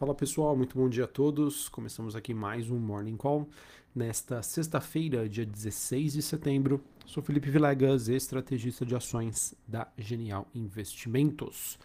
[0.00, 1.68] Fala pessoal, muito bom dia a todos.
[1.68, 3.46] Começamos aqui mais um Morning Call
[3.94, 6.82] nesta sexta-feira, dia 16 de setembro.
[7.04, 11.78] Sou Felipe Vilegas, estrategista de ações da Genial Investimentos.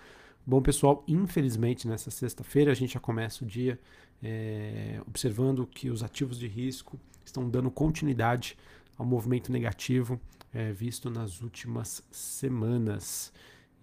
[0.48, 3.78] Bom pessoal, infelizmente nessa sexta-feira a gente já começa o dia
[4.24, 8.58] é, observando que os ativos de risco estão dando continuidade
[8.98, 10.18] ao movimento negativo
[10.54, 13.34] é, visto nas últimas semanas.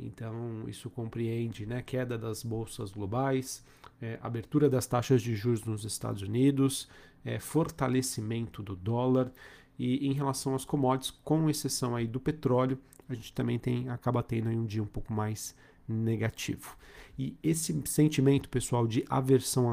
[0.06, 3.64] Então, isso compreende né, queda das bolsas globais,
[4.00, 6.88] é, abertura das taxas de juros nos Estados Unidos,
[7.24, 9.30] é, fortalecimento do dólar
[9.78, 12.78] e em relação às commodities, com exceção aí do petróleo,
[13.08, 15.54] a gente também tem acaba tendo um dia um pouco mais
[15.88, 16.76] negativo.
[17.18, 19.68] E esse sentimento, pessoal, de aversão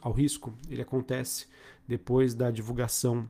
[0.00, 1.46] ao risco, ele acontece
[1.86, 3.28] depois da divulgação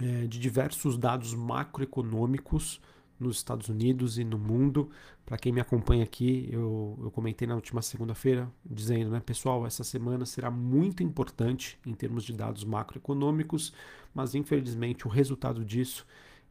[0.00, 2.80] é, de diversos dados macroeconômicos
[3.18, 4.90] nos Estados Unidos e no mundo.
[5.24, 9.82] Para quem me acompanha aqui, eu, eu comentei na última segunda-feira dizendo, né, pessoal, essa
[9.82, 13.72] semana será muito importante em termos de dados macroeconômicos,
[14.14, 16.06] mas infelizmente o resultado disso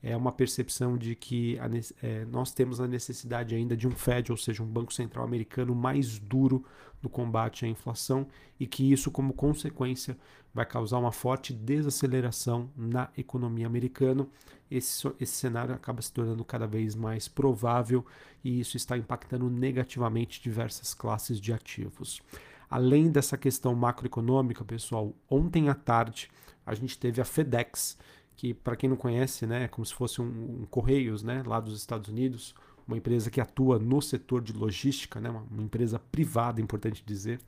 [0.06, 1.68] é uma percepção de que a,
[2.06, 5.74] é, nós temos a necessidade ainda de um Fed, ou seja, um Banco Central americano
[5.74, 6.64] mais duro
[7.02, 8.28] no combate à inflação
[8.60, 10.16] e que isso, como consequência,
[10.54, 14.28] vai causar uma forte desaceleração na economia americana.
[14.70, 18.06] Esse, esse cenário acaba se tornando cada vez mais provável
[18.44, 22.22] e isso está impactando negativamente diversas classes de ativos.
[22.70, 26.30] Além dessa questão macroeconômica, pessoal, ontem à tarde
[26.64, 27.98] a gente teve a FedEx,
[28.36, 31.60] que para quem não conhece, né, é como se fosse um, um, Correios, né, lá
[31.60, 32.54] dos Estados Unidos,
[32.88, 37.40] uma empresa que atua no setor de logística, né, uma, uma empresa privada, importante dizer,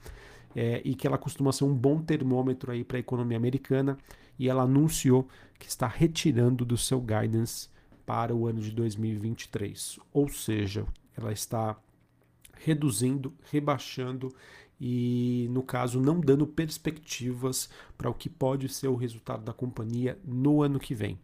[0.56, 3.98] é, e que ela costuma ser um bom termômetro aí para a economia americana,
[4.40, 5.28] e ela anunciou
[5.60, 7.70] que está retirando do seu guidance
[8.06, 11.78] para o ano de 2023, ou seja, ela está
[12.54, 14.34] reduzindo, rebaixando
[14.80, 20.18] e, no caso, não dando perspectivas para o que pode ser o resultado da companhia
[20.24, 21.20] no ano que vem.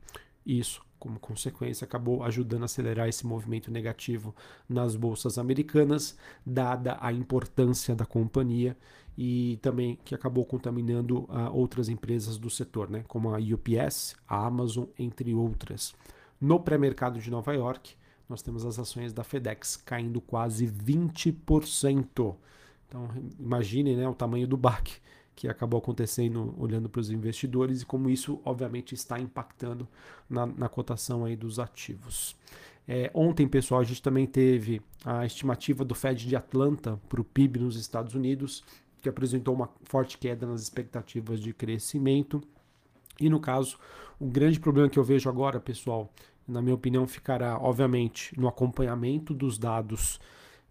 [0.45, 4.35] Isso, como consequência, acabou ajudando a acelerar esse movimento negativo
[4.67, 8.77] nas bolsas americanas, dada a importância da companhia
[9.17, 14.45] e também que acabou contaminando uh, outras empresas do setor, né, como a UPS, a
[14.45, 15.93] Amazon, entre outras.
[16.41, 17.95] No pré-mercado de Nova York,
[18.27, 22.35] nós temos as ações da FedEx caindo quase 20%.
[22.93, 23.09] Então,
[23.39, 24.97] imagine né, o tamanho do baque
[25.35, 29.87] que acabou acontecendo olhando para os investidores e como isso, obviamente, está impactando
[30.29, 32.35] na, na cotação aí dos ativos.
[32.87, 37.23] É, ontem, pessoal, a gente também teve a estimativa do Fed de Atlanta para o
[37.23, 38.63] PIB nos Estados Unidos,
[39.01, 42.43] que apresentou uma forte queda nas expectativas de crescimento.
[43.19, 43.79] E no caso,
[44.19, 46.13] o grande problema que eu vejo agora, pessoal,
[46.47, 50.19] na minha opinião, ficará, obviamente, no acompanhamento dos dados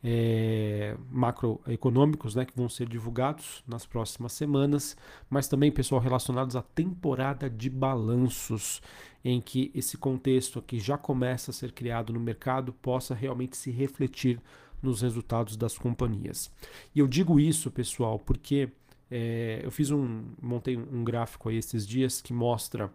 [0.04, 4.96] é, macroeconômicos né, que vão ser divulgados nas próximas semanas,
[5.30, 8.82] mas também, pessoal, relacionados à temporada de balanços,
[9.24, 13.70] em que esse contexto que já começa a ser criado no mercado possa realmente se
[13.70, 14.40] refletir
[14.82, 16.50] nos resultados das companhias.
[16.92, 18.68] E eu digo isso, pessoal, porque
[19.08, 22.90] é, eu fiz um, montei um gráfico aí esses dias que mostra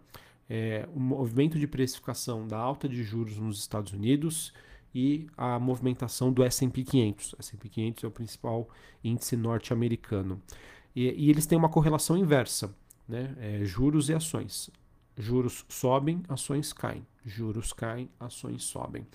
[0.50, 4.52] é, o movimento de precificação da alta de juros nos Estados Unidos
[4.94, 7.32] e a movimentação do S&P 500.
[7.34, 8.68] O S&P 500 é o principal
[9.02, 10.40] índice norte-americano.
[10.94, 12.74] E, e, eles têm uma correlação inversa,
[13.08, 13.34] né?
[13.38, 14.70] É, juros e ações.
[15.16, 17.06] Juros sobem, ações caem.
[17.24, 19.06] Juros caem, ações sobem.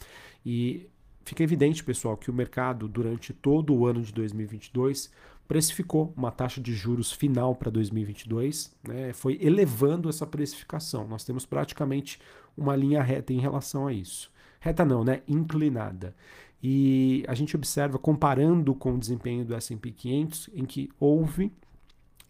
[0.45, 0.87] E
[1.25, 5.11] fica evidente, pessoal, que o mercado, durante todo o ano de 2022,
[5.47, 9.13] precificou uma taxa de juros final para 2022, né?
[9.13, 11.07] foi elevando essa precificação.
[11.07, 12.19] Nós temos praticamente
[12.55, 14.32] uma linha reta em relação a isso
[14.63, 15.21] reta não, né?
[15.27, 16.15] Inclinada.
[16.63, 21.51] E a gente observa, comparando com o desempenho do S&P 500, em que houve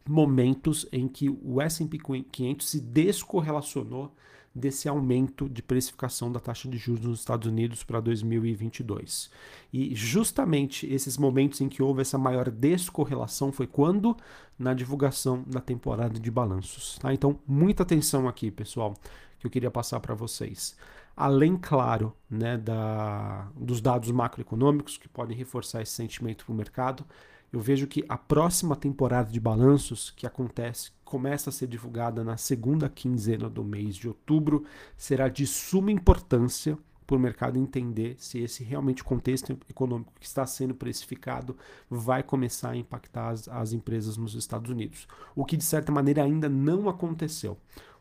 [0.09, 1.99] momentos em que o S&P
[2.31, 4.11] 500 se descorrelacionou
[4.53, 9.29] desse aumento de precificação da taxa de juros nos Estados Unidos para 2022.
[9.71, 14.17] E justamente esses momentos em que houve essa maior descorrelação foi quando
[14.57, 16.97] na divulgação da temporada de balanços.
[16.97, 17.13] Tá?
[17.13, 18.95] Então, muita atenção aqui, pessoal,
[19.39, 20.75] que eu queria passar para vocês
[21.15, 27.05] além, claro, né, da, dos dados macroeconômicos que podem reforçar esse sentimento para o mercado,
[27.51, 32.37] eu vejo que a próxima temporada de balanços que acontece, começa a ser divulgada na
[32.37, 34.65] segunda quinzena do mês de outubro,
[34.97, 36.75] será de suma importância
[37.05, 41.55] para o mercado entender se esse realmente contexto econômico que está sendo precificado
[41.87, 45.07] vai começar a impactar as, as empresas nos Estados Unidos.
[45.35, 47.57] O que de certa maneira ainda não aconteceu.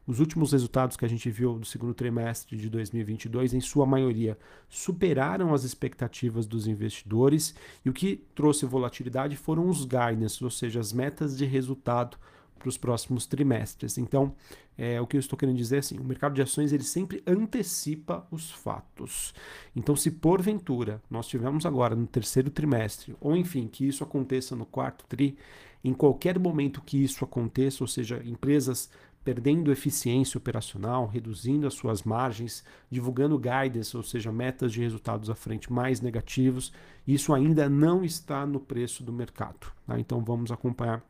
[0.06, 4.36] Os últimos resultados que a gente viu do segundo trimestre de 2022, em sua maioria,
[4.68, 7.54] superaram as expectativas dos investidores
[7.84, 12.16] e o que trouxe volatilidade foram os guidance, ou seja, as metas de resultado
[12.62, 13.98] para os próximos trimestres.
[13.98, 14.34] Então,
[14.78, 17.22] é, o que eu estou querendo dizer é assim, o mercado de ações ele sempre
[17.26, 19.34] antecipa os fatos.
[19.74, 24.64] Então, se porventura nós tivermos agora no terceiro trimestre, ou enfim, que isso aconteça no
[24.64, 25.36] quarto tri,
[25.84, 28.88] em qualquer momento que isso aconteça, ou seja, empresas
[29.24, 35.34] perdendo eficiência operacional, reduzindo as suas margens, divulgando guidance, ou seja, metas de resultados à
[35.34, 36.72] frente mais negativos,
[37.06, 39.72] isso ainda não está no preço do mercado.
[39.86, 39.98] Tá?
[39.98, 41.02] Então vamos acompanhar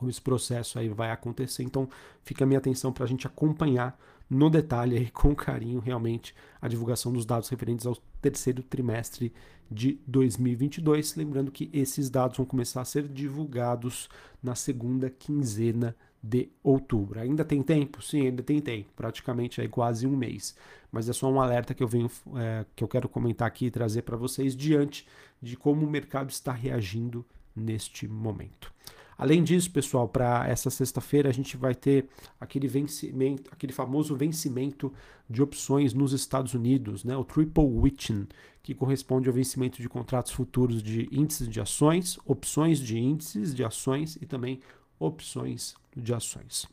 [0.00, 1.62] como esse processo aí vai acontecer.
[1.62, 1.86] Então
[2.24, 4.00] fica a minha atenção para a gente acompanhar
[4.30, 9.30] no detalhe aí, com carinho realmente a divulgação dos dados referentes ao terceiro trimestre
[9.70, 11.16] de 2022.
[11.16, 14.08] Lembrando que esses dados vão começar a ser divulgados
[14.42, 17.20] na segunda quinzena de outubro.
[17.20, 18.02] Ainda tem tempo?
[18.02, 20.56] Sim, ainda tem tempo, praticamente aí quase um mês.
[20.90, 23.70] Mas é só um alerta que eu venho, é, que eu quero comentar aqui e
[23.70, 25.06] trazer para vocês diante
[25.42, 27.24] de como o mercado está reagindo
[27.54, 28.72] neste momento.
[29.20, 32.08] Além disso, pessoal, para essa sexta-feira a gente vai ter
[32.40, 34.90] aquele vencimento, aquele famoso vencimento
[35.28, 37.14] de opções nos Estados Unidos, né?
[37.14, 38.26] o Triple Witching,
[38.62, 43.62] que corresponde ao vencimento de contratos futuros de índices de ações, opções de índices de
[43.62, 44.58] ações e também
[44.98, 46.66] opções de ações.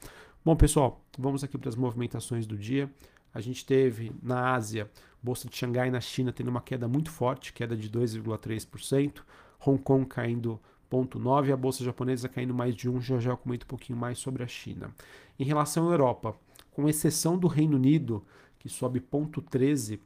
[0.46, 2.90] Bom, pessoal, vamos aqui para as movimentações do dia.
[3.34, 4.90] A gente teve na Ásia,
[5.22, 9.20] bolsa de Xangai na China tendo uma queda muito forte, queda de 2,3%,
[9.66, 10.58] Hong Kong caindo
[10.92, 14.20] 0,9%, a bolsa japonesa caindo mais de 1%, já já eu comento um pouquinho mais
[14.20, 14.94] sobre a China.
[15.40, 16.36] Em relação à Europa,
[16.72, 18.26] com exceção do Reino Unido,
[18.60, 20.00] que sobe 0,13%,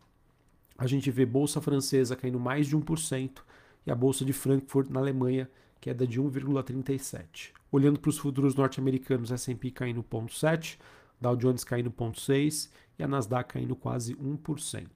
[0.78, 3.42] a gente vê bolsa francesa caindo mais de 1%
[3.86, 5.48] e a bolsa de Frankfurt na Alemanha
[5.80, 7.50] queda de 1,37%.
[7.72, 10.78] Olhando para os futuros norte-americanos, S&P caindo 0,7%,
[11.20, 14.88] Dow Jones caindo 0,6% e a Nasdaq caindo quase 1%.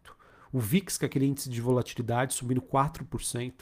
[0.52, 3.54] O VIX, que é aquele índice de volatilidade, subindo 4%,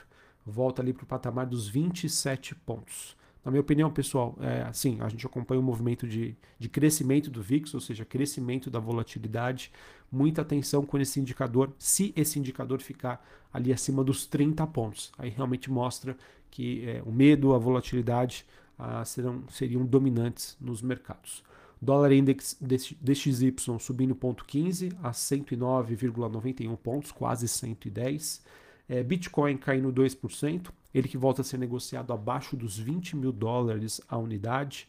[0.46, 3.16] volta ali para o patamar dos 27 pontos.
[3.44, 7.42] Na minha opinião, pessoal, é, assim, a gente acompanha o movimento de, de crescimento do
[7.42, 9.72] VIX, ou seja, crescimento da volatilidade.
[10.10, 15.12] Muita atenção com esse indicador, se esse indicador ficar ali acima dos 30 pontos.
[15.18, 16.16] Aí realmente mostra
[16.50, 18.46] que é, o medo, a volatilidade
[18.80, 21.44] ah, serão, seriam dominantes nos mercados.
[21.82, 28.42] Dólar Index DXY subindo 0,15 a 109,91 pontos, quase 110.
[28.88, 34.02] É, Bitcoin caindo 2%, ele que volta a ser negociado abaixo dos 20 mil dólares
[34.08, 34.88] a unidade.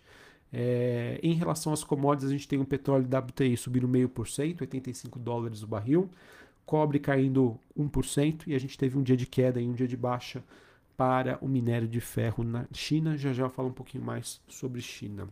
[0.53, 5.63] É, em relação às commodities, a gente tem o petróleo WTI subindo 0,5%, 85 dólares
[5.63, 6.11] o barril.
[6.67, 9.97] Cobre caindo 1% e a gente teve um dia de queda e um dia de
[9.97, 10.43] baixa
[10.97, 13.17] para o minério de ferro na China.
[13.17, 15.29] Já já eu falo um pouquinho mais sobre China.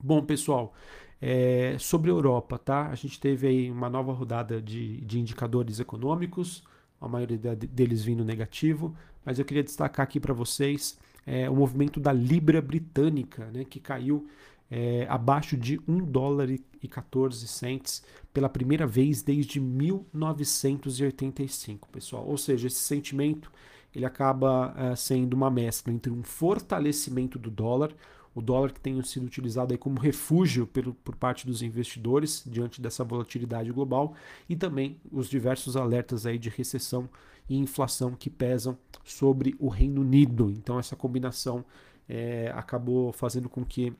[0.00, 0.74] Bom, pessoal,
[1.20, 2.88] é, sobre a Europa, tá?
[2.88, 6.62] A gente teve aí uma nova rodada de, de indicadores econômicos,
[7.00, 12.00] a maioria deles vindo negativo, mas eu queria destacar aqui para vocês é, o movimento
[12.00, 14.26] da Libra britânica, né, que caiu
[14.70, 16.58] é, abaixo de 1 dólar e
[16.88, 18.02] 14 cents
[18.32, 22.26] pela primeira vez desde 1985, pessoal.
[22.26, 23.52] Ou seja, esse sentimento
[23.94, 27.90] ele acaba uh, sendo uma mescla entre um fortalecimento do dólar,
[28.34, 32.80] o dólar que tem sido utilizado aí como refúgio pelo, por parte dos investidores diante
[32.80, 34.14] dessa volatilidade global
[34.48, 37.08] e também os diversos alertas aí de recessão
[37.48, 40.50] e inflação que pesam sobre o Reino Unido.
[40.50, 41.64] Então essa combinação
[42.08, 43.92] é, acabou fazendo com que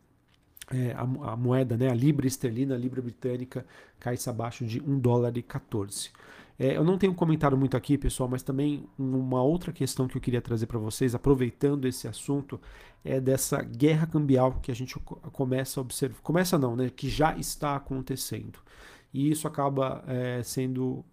[0.70, 1.00] é, a,
[1.32, 3.64] a, moeda, né, a libra esterlina, a libra britânica,
[3.98, 6.10] caísse abaixo de 1 dólar e 14.
[6.58, 10.20] É, eu não tenho comentado muito aqui, pessoal, mas também uma outra questão que eu
[10.20, 12.60] queria trazer para vocês, aproveitando esse assunto,
[13.04, 14.98] é dessa guerra cambial que a gente
[15.32, 16.20] começa a observar.
[16.20, 16.90] Começa não, né?
[16.90, 18.58] Que já está acontecendo.
[19.14, 21.04] E isso acaba é, sendo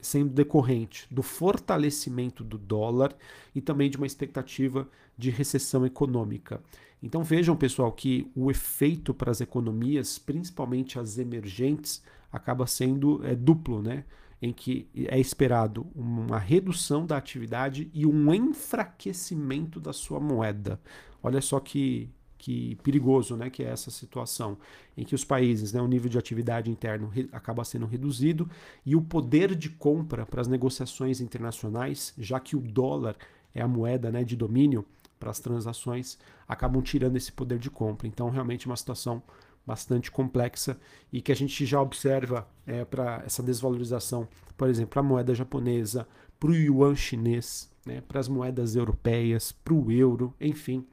[0.00, 3.16] sendo decorrente do fortalecimento do dólar
[3.54, 6.60] e também de uma expectativa de recessão econômica.
[7.02, 13.34] Então vejam, pessoal, que o efeito para as economias, principalmente as emergentes, acaba sendo é,
[13.34, 14.04] duplo, né?
[14.44, 20.78] Em que é esperado uma redução da atividade e um enfraquecimento da sua moeda.
[21.22, 24.58] Olha só que, que perigoso né, que é essa situação,
[24.98, 28.46] em que os países, né, o nível de atividade interno acaba sendo reduzido
[28.84, 33.16] e o poder de compra para as negociações internacionais, já que o dólar
[33.54, 34.84] é a moeda né, de domínio
[35.18, 38.06] para as transações, acabam tirando esse poder de compra.
[38.06, 39.22] Então, realmente, uma situação
[39.66, 40.78] bastante complexa
[41.12, 46.06] e que a gente já observa é, para essa desvalorização, por exemplo, a moeda japonesa,
[46.38, 50.86] para o yuan chinês, né, para as moedas europeias, para o euro, enfim.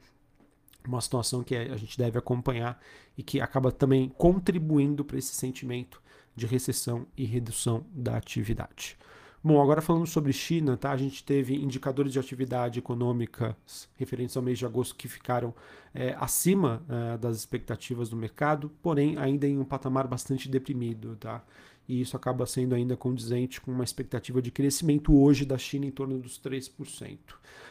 [0.86, 2.80] uma situação que a gente deve acompanhar
[3.16, 6.02] e que acaba também contribuindo para esse sentimento
[6.34, 8.96] de recessão e redução da atividade.
[9.44, 10.92] Bom, agora falando sobre China, tá?
[10.92, 13.56] A gente teve indicadores de atividade econômica
[13.96, 15.52] referentes ao mês de agosto que ficaram
[15.92, 21.42] é, acima é, das expectativas do mercado, porém ainda em um patamar bastante deprimido, tá?
[21.88, 25.90] E isso acaba sendo ainda condizente com uma expectativa de crescimento hoje da China em
[25.90, 27.18] torno dos 3%.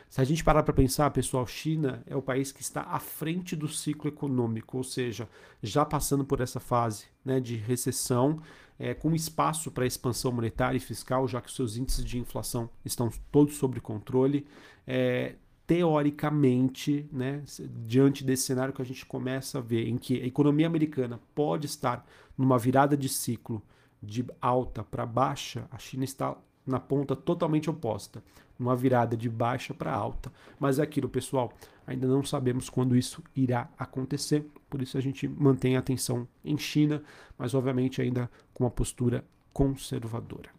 [0.10, 3.56] Se a gente parar para pensar, pessoal, China é o país que está à frente
[3.56, 5.30] do ciclo econômico, ou seja,
[5.64, 8.42] já passando por essa fase né, de recessão
[8.82, 13.12] é, com espaço para expansão monetária e fiscal, já que seus índices de inflação estão
[13.32, 14.48] todos sob controle.
[14.88, 15.36] É,
[15.68, 17.44] teoricamente, né,
[17.86, 21.68] diante desse cenário que a gente começa a ver, em que a economia americana pode
[21.68, 22.04] estar
[22.36, 23.62] numa virada de ciclo
[24.02, 26.36] de alta para baixa, a China está
[26.66, 28.24] na ponta totalmente oposta,
[28.58, 30.32] numa virada de baixa para alta.
[30.60, 31.54] Mas é aquilo, pessoal,
[31.92, 36.58] ainda não sabemos quando isso irá acontecer, por isso a gente mantém a atenção em
[36.58, 37.04] China,
[37.38, 40.50] mas obviamente ainda com uma postura conservadora.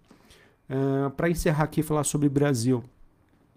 [0.68, 2.84] Uh, para encerrar aqui falar sobre Brasil,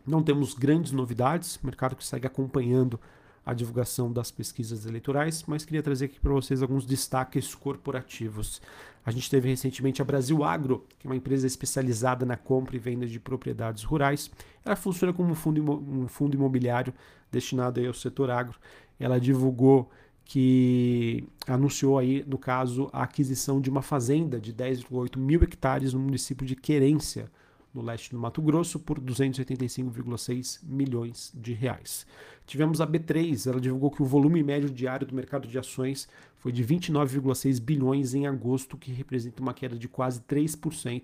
[0.06, 3.00] não temos grandes novidades, mercado que segue acompanhando
[3.46, 8.60] a divulgação das pesquisas eleitorais, mas queria trazer aqui para vocês alguns destaques corporativos.
[9.06, 12.80] A gente teve recentemente a Brasil Agro, que é uma empresa especializada na compra e
[12.80, 14.32] venda de propriedades rurais.
[14.64, 16.92] Ela funciona como um fundo imobiliário
[17.36, 18.58] destinado ao setor agro.
[19.00, 19.90] Ela divulgou
[20.24, 26.00] que anunciou aí, no caso, a aquisição de uma fazenda de 10,8 mil hectares no
[26.00, 27.32] município de Querência,
[27.72, 32.08] no leste do Mato Grosso, por 285,6 milhões de reais.
[32.48, 36.52] Tivemos a B3, ela divulgou que o volume médio diário do mercado de ações foi
[36.52, 41.04] de 29,6 bilhões em agosto, que representa uma queda de quase 3%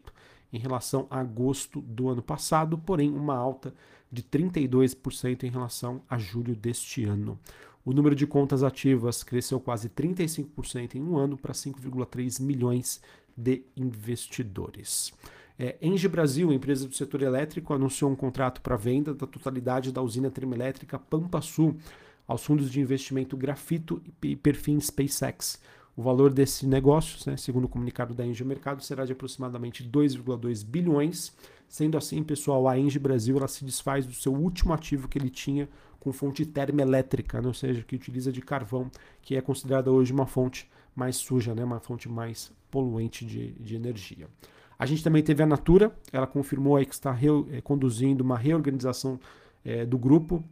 [0.54, 3.74] em relação a agosto do ano passado, porém uma alta
[4.12, 7.40] de 32% em relação a julho deste ano.
[7.84, 13.02] O número de contas ativas cresceu quase 35% em um ano para 5,3 milhões
[13.36, 15.12] de investidores.
[15.58, 20.02] É, Engie Brasil, empresa do setor elétrico, anunciou um contrato para venda da totalidade da
[20.02, 21.78] usina termoelétrica Pampa Sul
[22.28, 25.60] aos fundos de investimento Grafito e Perfim SpaceX.
[25.96, 30.64] O valor desse negócio, né, segundo o comunicado da Engie Mercado, será de aproximadamente 2,2
[30.66, 31.34] bilhões.
[31.72, 35.30] Sendo assim, pessoal, a Engie Brasil ela se desfaz do seu último ativo que ele
[35.30, 35.70] tinha
[36.02, 40.28] com fonte termoelétrica, né, ou seja, que utiliza de carvão, que é considerada hoje uma
[40.28, 44.28] fonte mais suja, né, uma fonte mais poluente de, de energia.
[44.78, 47.18] A gente também teve a Natura, ela confirmou aí que está
[47.54, 49.18] eh, conduzindo uma reorganização
[49.64, 50.44] é, do grupo,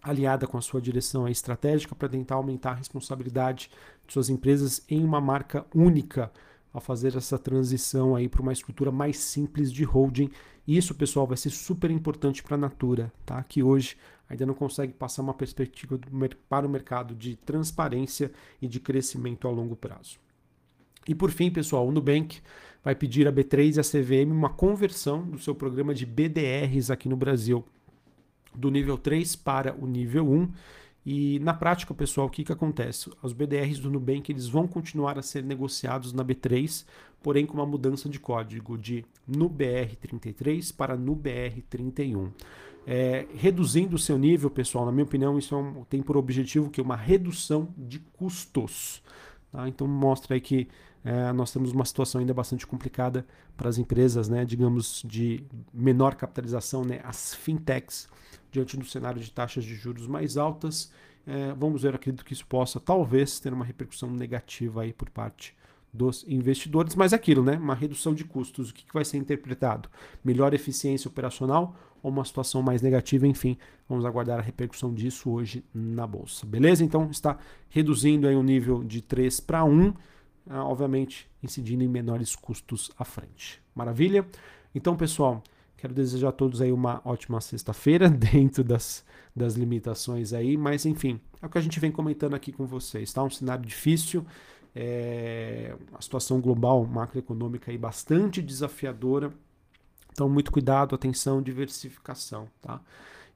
[0.00, 3.70] aliada com a sua direção estratégica, para tentar aumentar a responsabilidade
[4.06, 6.32] de suas empresas em uma marca única,
[6.78, 10.30] ao fazer essa transição aí para uma estrutura mais simples de holding.
[10.66, 13.42] Isso, pessoal, vai ser super importante para a Natura, tá?
[13.42, 13.96] que hoje
[14.28, 15.98] ainda não consegue passar uma perspectiva
[16.48, 18.30] para o mercado de transparência
[18.60, 20.18] e de crescimento a longo prazo.
[21.06, 22.40] E por fim, pessoal, o Nubank
[22.84, 27.08] vai pedir a B3 e a CVM uma conversão do seu programa de BDRs aqui
[27.08, 27.64] no Brasil,
[28.54, 30.52] do nível 3 para o nível 1.
[31.10, 33.10] E na prática, pessoal, o que, que acontece?
[33.22, 36.84] Os BDRs do Nubank eles vão continuar a ser negociados na B3,
[37.22, 42.30] porém com uma mudança de código de NUBR33 para NUBR31.
[42.86, 46.68] É, reduzindo o seu nível, pessoal, na minha opinião, isso é um, tem por objetivo
[46.68, 49.02] que uma redução de custos.
[49.50, 49.66] Tá?
[49.66, 50.68] Então mostra aí que
[51.04, 53.26] é, nós temos uma situação ainda bastante complicada
[53.56, 58.08] para as empresas, né, digamos, de menor capitalização, né, as fintechs,
[58.50, 60.92] diante do cenário de taxas de juros mais altas.
[61.26, 65.54] É, vamos ver, acredito que isso possa talvez ter uma repercussão negativa aí por parte
[65.92, 67.56] dos investidores, mas é aquilo, né?
[67.56, 68.70] Uma redução de custos.
[68.70, 69.88] O que, que vai ser interpretado?
[70.22, 73.26] Melhor eficiência operacional ou uma situação mais negativa?
[73.26, 73.56] Enfim,
[73.88, 76.46] vamos aguardar a repercussão disso hoje na bolsa.
[76.46, 76.84] Beleza?
[76.84, 77.38] Então está
[77.70, 79.94] reduzindo aí o nível de 3 para 1 ah,
[80.56, 83.62] obviamente incidindo em menores custos à frente.
[83.74, 84.26] Maravilha?
[84.74, 85.42] Então, pessoal,
[85.76, 91.20] quero desejar a todos aí uma ótima sexta-feira dentro das, das limitações aí, mas enfim,
[91.40, 93.22] é o que a gente vem comentando aqui com vocês, tá?
[93.22, 94.24] Um cenário difícil,
[94.74, 99.32] é, a situação global macroeconômica aí bastante desafiadora,
[100.12, 102.80] então muito cuidado, atenção, diversificação, tá?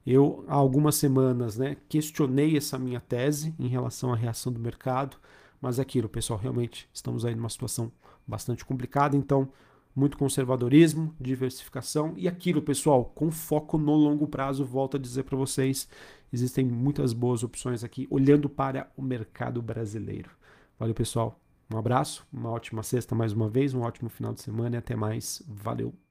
[0.05, 5.15] Eu, há algumas semanas, né, questionei essa minha tese em relação à reação do mercado,
[5.63, 7.89] mas é aquilo, pessoal, realmente estamos aí numa situação
[8.27, 9.47] bastante complicada, então
[9.95, 15.37] muito conservadorismo, diversificação e aquilo, pessoal, com foco no longo prazo, volto a dizer para
[15.37, 15.87] vocês,
[16.33, 20.31] existem muitas boas opções aqui olhando para o mercado brasileiro.
[20.77, 21.39] Valeu, pessoal.
[21.73, 24.97] Um abraço, uma ótima sexta mais uma vez, um ótimo final de semana e até
[24.97, 25.41] mais.
[25.47, 26.02] Valeu.